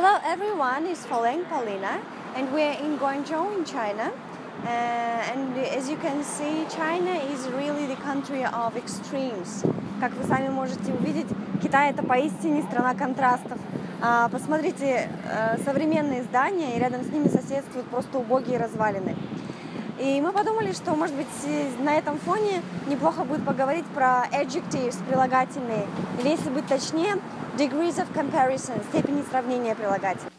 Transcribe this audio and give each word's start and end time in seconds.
Hello 0.00 0.16
everyone, 0.24 0.86
it's 0.86 1.04
Faleng 1.06 1.44
Paulina 1.48 2.00
and 2.36 2.52
we're 2.52 2.78
in 2.84 2.96
Guangzhou 3.00 3.58
in 3.58 3.64
China. 3.64 4.12
Uh, 4.62 4.68
and 4.68 5.58
as 5.58 5.90
you 5.90 5.96
can 5.96 6.22
see, 6.22 6.64
China 6.70 7.14
is 7.32 7.48
really 7.48 7.84
the 7.86 7.96
country 7.96 8.44
of 8.44 8.76
extremes. 8.76 9.64
Как 9.98 10.12
вы 10.12 10.22
сами 10.22 10.50
можете 10.50 10.92
увидеть, 10.92 11.26
Китай 11.60 11.90
это 11.90 12.04
поистине 12.04 12.62
страна 12.62 12.94
контрастов. 12.94 13.58
А, 14.00 14.28
посмотрите, 14.28 15.10
э, 15.24 15.58
современные 15.64 16.22
здания, 16.22 16.76
и 16.76 16.78
рядом 16.78 17.02
с 17.02 17.08
ними 17.08 17.26
соседствуют 17.26 17.88
просто 17.88 18.18
убогие 18.18 18.56
развалины. 18.56 19.16
И 19.98 20.20
мы 20.20 20.30
подумали, 20.30 20.70
что, 20.70 20.94
может 20.94 21.16
быть, 21.16 21.26
на 21.80 21.98
этом 21.98 22.20
фоне 22.20 22.62
неплохо 22.86 23.24
будет 23.24 23.44
поговорить 23.44 23.86
про 23.86 24.28
adjectives, 24.30 24.96
прилагательные, 25.08 25.86
или, 26.20 26.28
если 26.28 26.50
быть 26.50 26.68
точнее, 26.68 27.16
degrees 27.58 27.98
of 27.98 28.06
comparison, 28.14 28.80
степени 28.92 29.24
сравнения 29.28 29.74
прилагательных. 29.74 30.37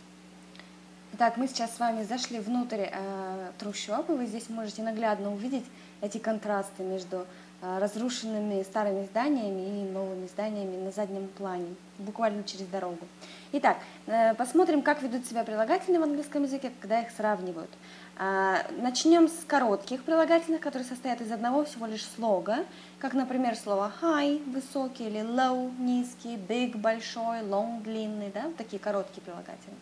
Итак, 1.20 1.36
мы 1.36 1.50
сейчас 1.50 1.76
с 1.76 1.80
вами 1.82 2.04
зашли 2.04 2.40
внутрь 2.40 2.86
э, 2.90 3.52
трущоб, 3.58 4.08
вы 4.08 4.26
здесь 4.26 4.48
можете 4.48 4.84
наглядно 4.84 5.34
увидеть 5.34 5.66
эти 6.00 6.18
контрасты 6.18 6.82
между 6.82 7.28
э, 7.62 7.78
разрушенными 7.78 8.64
старыми 8.64 9.06
зданиями 9.06 9.82
и 9.82 9.92
новыми 9.92 10.28
зданиями 10.28 10.82
на 10.82 10.92
заднем 10.92 11.28
плане, 11.28 11.76
буквально 11.98 12.46
через 12.46 12.68
дорогу. 12.68 13.06
Итак, 13.52 13.80
э, 14.08 14.34
посмотрим, 14.36 14.82
как 14.82 15.04
ведут 15.04 15.26
себя 15.26 15.44
прилагательные 15.44 16.00
в 16.00 16.04
английском 16.04 16.44
языке, 16.44 16.72
когда 16.80 17.02
их 17.02 17.12
сравнивают. 17.12 17.72
Э, 18.18 18.60
начнем 18.82 19.28
с 19.28 19.44
коротких 19.46 20.06
прилагательных, 20.06 20.62
которые 20.62 20.88
состоят 20.88 21.20
из 21.20 21.34
одного 21.34 21.66
всего 21.66 21.86
лишь 21.86 22.06
слога, 22.16 22.60
как, 22.98 23.14
например, 23.14 23.58
слово 23.58 23.92
high, 24.02 24.42
высокий, 24.54 25.08
или 25.08 25.20
low, 25.20 25.70
низкий, 25.82 26.38
big, 26.38 26.78
большой, 26.78 27.40
long, 27.40 27.84
длинный, 27.84 28.32
да, 28.34 28.46
такие 28.58 28.80
короткие 28.80 29.22
прилагательные. 29.22 29.76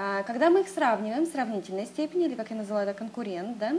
А, 0.00 0.22
когда 0.22 0.48
мы 0.48 0.60
их 0.60 0.68
сравниваем, 0.68 1.26
сравнительной 1.26 1.84
степени, 1.84 2.26
или 2.26 2.36
как 2.36 2.50
я 2.50 2.56
называю 2.56 2.88
это, 2.88 2.96
конкурент, 2.96 3.58
да, 3.58 3.72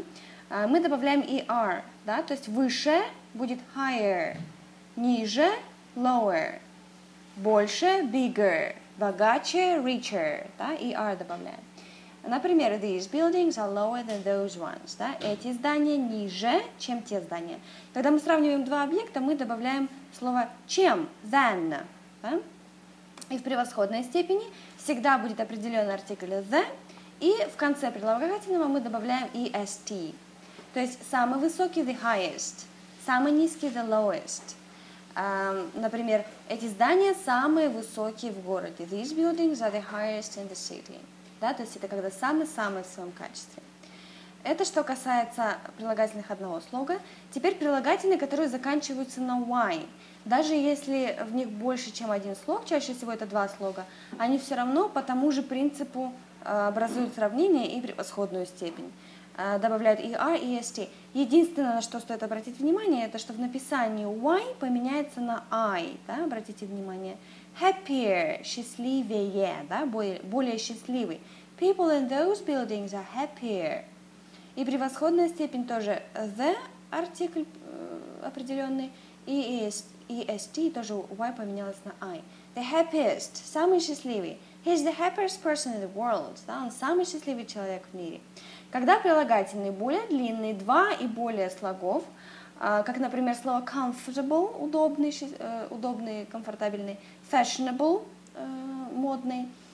а, 0.50 0.68
мы 0.68 0.82
добавляем 0.82 1.22
er, 1.22 1.82
да, 2.06 2.22
то 2.24 2.34
есть 2.34 2.50
выше 2.50 3.04
будет 3.34 3.60
higher, 3.74 4.36
ниже 4.98 5.48
lower, 5.96 6.60
больше 7.38 8.02
bigger, 8.02 8.76
богаче 8.98 9.78
richer, 9.78 10.46
да, 10.58 10.74
er 10.74 11.18
добавляем. 11.18 11.64
Например, 12.22 12.78
these 12.82 13.08
buildings 13.08 13.58
are 13.58 13.72
lower 13.72 14.04
than 14.04 14.22
those 14.26 14.58
ones. 14.58 14.98
Да? 15.00 15.16
Эти 15.22 15.54
здания 15.54 15.96
ниже, 15.96 16.62
чем 16.78 17.02
те 17.02 17.22
здания. 17.22 17.60
Когда 17.94 18.12
мы 18.12 18.20
сравниваем 18.20 18.66
два 18.66 18.84
объекта, 18.84 19.22
мы 19.22 19.36
добавляем 19.36 19.88
слово 20.20 20.50
чем, 20.68 21.08
than. 21.24 21.86
Да? 22.22 22.42
И 23.30 23.38
в 23.38 23.44
превосходной 23.44 24.04
степени 24.04 24.44
всегда 24.78 25.18
будет 25.18 25.40
определенный 25.40 25.94
артикль 25.94 26.34
the, 26.34 26.66
и 27.20 27.34
в 27.54 27.58
конце 27.58 27.92
прилагательного 27.92 28.66
мы 28.66 28.80
добавляем 28.80 29.30
est. 29.34 30.14
То 30.74 30.80
есть 30.80 31.00
самый 31.12 31.40
высокий 31.40 31.82
the 31.82 31.98
highest, 32.02 32.66
самый 33.06 33.32
низкий 33.32 33.68
the 33.68 33.88
lowest. 33.88 34.56
Um, 35.16 35.70
например, 35.74 36.24
эти 36.48 36.66
здания 36.66 37.14
самые 37.26 37.70
высокие 37.70 38.32
в 38.32 38.42
городе. 38.44 38.86
These 38.86 39.16
buildings 39.16 39.60
are 39.60 39.72
the 39.72 39.84
highest 39.92 40.38
in 40.38 40.50
the 40.50 40.56
city. 40.56 41.00
Да, 41.42 41.54
то 41.54 41.64
есть 41.64 41.76
это 41.76 41.88
когда 41.88 42.12
самый-самый 42.12 42.84
в 42.84 42.88
своем 42.88 43.12
качестве. 43.12 43.64
Это 44.44 44.64
что 44.64 44.84
касается 44.84 45.58
прилагательных 45.78 46.32
одного 46.32 46.62
слога. 46.62 47.00
Теперь 47.32 47.56
прилагательные, 47.56 48.18
которые 48.18 48.48
заканчиваются 48.48 49.20
на 49.20 49.38
y. 49.38 49.86
Даже 50.24 50.54
если 50.54 51.18
в 51.30 51.34
них 51.34 51.50
больше, 51.50 51.92
чем 51.92 52.10
один 52.10 52.36
слог, 52.36 52.66
чаще 52.66 52.94
всего 52.94 53.12
это 53.12 53.26
два 53.26 53.50
слога, 53.50 53.86
они 54.18 54.38
все 54.40 54.56
равно 54.56 54.88
по 54.88 55.02
тому 55.02 55.32
же 55.32 55.42
принципу 55.44 56.14
э, 56.44 56.68
образуют 56.68 57.16
сравнение 57.16 57.68
и 57.78 57.82
превосходную 57.82 58.46
степень. 58.46 58.92
Э, 59.38 59.60
добавляют 59.60 60.00
и 60.00 60.14
R, 60.14 60.36
и 60.36 60.58
ST. 60.60 60.88
Единственное, 61.14 61.76
на 61.76 61.82
что 61.82 62.00
стоит 62.00 62.24
обратить 62.24 62.60
внимание, 62.60 63.06
это 63.06 63.18
что 63.18 63.34
в 63.34 63.40
написании 63.40 64.06
Y 64.06 64.56
поменяется 64.60 65.20
на 65.20 65.44
I. 65.52 65.98
Да? 66.08 66.24
Обратите 66.24 66.66
внимание. 66.66 67.18
Happier, 67.60 68.44
счастливее, 68.44 69.66
да? 69.68 69.86
более, 69.86 70.22
более 70.22 70.58
счастливый. 70.58 71.20
People 71.60 71.90
in 71.90 72.08
those 72.08 72.42
buildings 72.42 72.94
are 72.94 73.06
happier. 73.16 73.84
И 74.60 74.66
превосходная 74.66 75.30
степень 75.30 75.66
тоже 75.66 76.02
the 76.14 76.54
артикль 76.92 77.44
э, 77.44 78.26
определенный 78.26 78.92
и 79.26 79.66
est, 79.66 79.86
est 80.10 80.74
тоже 80.74 80.96
y 80.96 81.32
поменялось 81.32 81.78
на 81.86 81.94
I. 82.06 82.22
The 82.56 82.66
happiest, 82.70 83.42
самый 83.46 83.80
счастливый. 83.80 84.38
He's 84.66 84.84
the 84.84 84.94
happiest 84.94 85.42
person 85.42 85.76
in 85.76 85.80
the 85.80 85.94
world. 85.96 86.38
Да, 86.46 86.62
он 86.62 86.72
самый 86.72 87.06
счастливый 87.06 87.46
человек 87.46 87.84
в 87.90 87.96
мире. 87.96 88.20
Когда 88.70 89.00
прилагательный 89.00 89.72
более 89.72 90.06
длинный, 90.08 90.52
два 90.52 90.92
и 90.92 91.08
более 91.08 91.50
слогов, 91.52 92.04
а, 92.60 92.84
как, 92.84 92.98
например, 92.98 93.36
слово 93.36 93.62
comfortable, 93.62 94.62
удобный, 94.62 95.16
э, 95.40 95.68
удобный, 95.70 96.26
комфортабельный, 96.26 96.98
fashionable, 97.32 98.04
э, 98.36 98.46
модный, 98.94 99.44
э, 99.44 99.69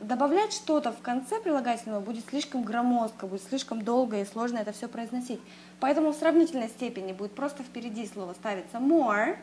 добавлять 0.00 0.52
что-то 0.52 0.92
в 0.92 1.00
конце 1.00 1.40
прилагательного 1.40 2.00
будет 2.00 2.24
слишком 2.28 2.62
громоздко, 2.62 3.26
будет 3.26 3.42
слишком 3.42 3.82
долго 3.82 4.20
и 4.20 4.24
сложно 4.24 4.58
это 4.58 4.72
все 4.72 4.88
произносить. 4.88 5.40
Поэтому 5.80 6.12
в 6.12 6.16
сравнительной 6.16 6.68
степени 6.68 7.12
будет 7.12 7.34
просто 7.34 7.62
впереди 7.62 8.06
слово 8.06 8.34
ставиться 8.34 8.78
more, 8.78 9.36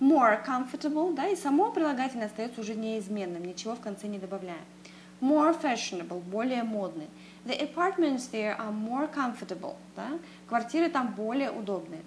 more 0.00 0.44
comfortable, 0.46 1.14
да, 1.14 1.28
и 1.28 1.36
само 1.36 1.70
прилагательное 1.70 2.26
остается 2.26 2.60
уже 2.60 2.74
неизменным, 2.74 3.44
ничего 3.44 3.74
в 3.74 3.80
конце 3.80 4.06
не 4.06 4.18
добавляем. 4.18 4.64
More 5.20 5.54
fashionable, 5.60 6.20
более 6.20 6.62
модный. 6.62 7.08
The 7.44 7.60
apartments 7.60 8.30
there 8.32 8.58
are 8.58 8.72
more 8.72 9.12
comfortable, 9.12 9.76
да, 9.94 10.18
квартиры 10.48 10.88
там 10.88 11.14
более 11.14 11.50
удобные. 11.50 12.02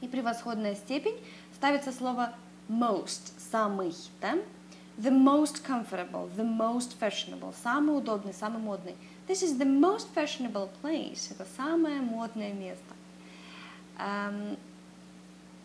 И 0.00 0.08
превосходная 0.08 0.74
степень 0.74 1.16
ставится 1.54 1.92
слово 1.92 2.32
most, 2.68 3.32
самый, 3.50 3.94
да, 4.20 4.38
the 4.98 5.10
most 5.10 5.64
comfortable, 5.64 6.28
the 6.36 6.44
most 6.44 6.98
fashionable, 6.98 7.54
самый 7.62 7.96
удобный, 7.96 8.34
самый 8.34 8.60
модный. 8.62 8.94
This 9.26 9.42
is 9.42 9.56
the 9.56 9.64
most 9.64 10.08
fashionable 10.14 10.70
place. 10.82 11.30
Это 11.30 11.46
самое 11.56 12.00
модное 12.00 12.52
место. 12.52 12.94
Um, 13.98 14.58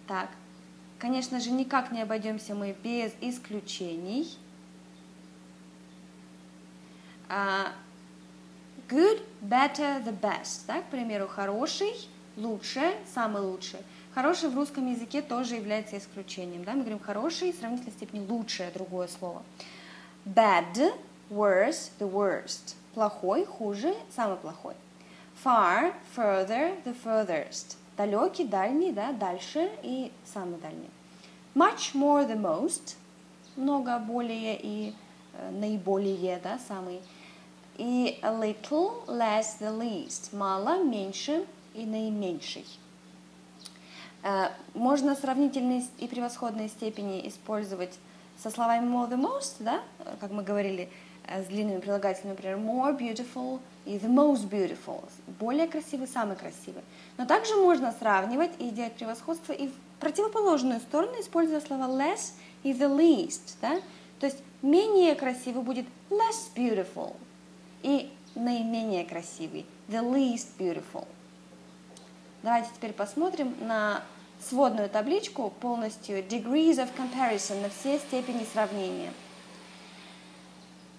так, 0.07 0.29
конечно 0.99 1.39
же, 1.39 1.51
никак 1.51 1.91
не 1.91 2.01
обойдемся 2.01 2.55
мы 2.55 2.75
без 2.83 3.11
исключений. 3.19 4.37
Uh, 7.29 7.71
good, 8.87 9.21
better, 9.41 10.01
the 10.03 10.17
best. 10.17 10.65
Да? 10.67 10.81
К 10.81 10.89
примеру, 10.89 11.27
хороший, 11.27 11.93
лучше, 12.37 12.93
самый 13.13 13.41
лучший. 13.41 13.79
Хороший 14.17 14.49
в 14.49 14.55
русском 14.55 14.91
языке 14.91 15.21
тоже 15.21 15.57
является 15.57 15.95
исключением. 15.95 16.63
Да? 16.63 16.71
Мы 16.71 16.79
говорим 16.79 16.99
хороший, 16.99 17.53
сравнительной 17.53 17.91
степени 17.91 18.25
лучшее, 18.27 18.71
другое 18.71 19.07
слово. 19.07 19.43
Bad, 20.25 20.91
worse, 21.29 21.91
the 21.99 22.11
worst. 22.11 22.73
Плохой, 22.95 23.45
хуже, 23.45 23.93
самый 24.15 24.37
плохой. 24.37 24.73
Far, 25.45 25.93
further, 26.15 26.83
the 26.83 26.97
furthest. 27.05 27.77
Далекий, 27.95 28.45
дальний, 28.45 28.91
да, 28.91 29.11
дальше 29.11 29.69
и 29.83 30.11
самый 30.25 30.59
дальний. 30.61 30.89
Much 31.53 31.93
more, 31.93 32.27
the 32.27 32.41
most. 32.41 32.95
Много, 33.55 33.99
более 33.99 34.59
и 34.59 34.95
э, 35.33 35.51
наиболее, 35.51 36.39
да, 36.43 36.57
самый. 36.67 37.01
И 37.77 38.17
a 38.23 38.31
little, 38.31 39.05
less, 39.05 39.59
the 39.59 39.79
least. 39.79 40.35
Мало, 40.35 40.83
меньше 40.83 41.45
и 41.75 41.85
наименьший. 41.85 42.65
Э, 44.27 44.49
можно 44.73 45.15
сравнительные 45.15 45.83
и 45.99 46.07
превосходные 46.07 46.67
степени 46.67 47.27
использовать 47.27 47.97
со 48.37 48.49
словами 48.49 48.85
more 48.85 49.09
the 49.09 49.17
most, 49.17 49.55
да, 49.59 49.81
как 50.19 50.31
мы 50.31 50.43
говорили, 50.43 50.89
Э, 51.27 51.43
с 51.43 51.47
длинными 51.47 51.79
прилагательными, 51.79 52.35
например, 52.35 52.57
more 52.57 52.97
beautiful 52.97 53.59
и 53.85 53.97
the 53.97 54.07
most 54.07 54.49
beautiful, 54.49 55.03
более 55.39 55.67
красивый, 55.67 56.07
самый 56.07 56.37
красивый. 56.37 56.81
Но 57.17 57.25
также 57.25 57.55
можно 57.55 57.91
сравнивать 57.91 58.51
и 58.59 58.69
делать 58.69 58.93
превосходство 58.93 59.51
и 59.51 59.67
в 59.67 59.73
противоположную 59.99 60.79
сторону, 60.79 61.19
используя 61.19 61.59
слова 61.59 61.87
less 61.87 62.31
и 62.63 62.71
the 62.71 62.87
least. 62.87 63.57
Да? 63.61 63.81
То 64.21 64.27
есть 64.27 64.37
менее 64.61 65.15
красивый 65.15 65.63
будет 65.63 65.85
less 66.09 66.49
beautiful 66.55 67.13
и 67.83 68.09
наименее 68.35 69.03
красивый 69.03 69.65
the 69.89 70.01
least 70.01 70.47
beautiful. 70.57 71.05
Давайте 72.41 72.69
теперь 72.73 72.93
посмотрим 72.93 73.53
на 73.59 74.01
сводную 74.41 74.89
табличку 74.89 75.53
полностью 75.59 76.19
degrees 76.19 76.75
of 76.75 76.89
comparison 76.97 77.61
на 77.61 77.69
все 77.69 77.99
степени 77.99 78.45
сравнения. 78.51 79.11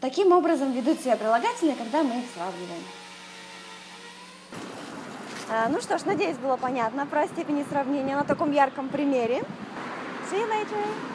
Таким 0.00 0.32
образом 0.32 0.72
ведут 0.72 1.00
себя 1.00 1.16
прилагательные, 1.16 1.74
когда 1.74 2.02
мы 2.02 2.20
их 2.20 2.24
сравниваем. 2.34 2.82
А, 5.50 5.68
ну 5.68 5.80
что 5.80 5.98
ж, 5.98 6.04
надеюсь, 6.04 6.36
было 6.36 6.56
понятно 6.56 7.06
про 7.06 7.26
степени 7.26 7.64
сравнения 7.68 8.14
на 8.14 8.24
таком 8.24 8.52
ярком 8.52 8.88
примере. 8.88 9.42
See 10.30 10.38
you 10.38 10.48
later! 10.48 11.07